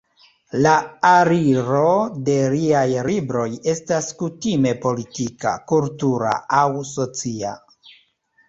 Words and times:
La 0.65 0.69
aliro 1.09 1.89
de 2.29 2.37
liaj 2.55 2.81
libroj 3.09 3.45
estas 3.75 4.09
kutime 4.23 4.73
politika, 4.87 5.55
kultura, 5.73 6.35
aŭ 6.65 6.69
socia. 6.97 7.55